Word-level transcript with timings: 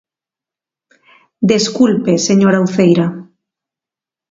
Desculpe, 1.51 2.13
señora 2.27 2.63
Uceira. 2.67 3.07